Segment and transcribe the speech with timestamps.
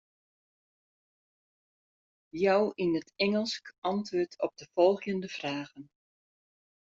[2.43, 5.85] Jou yn it Ingelsk antwurd op de folgjende fragen.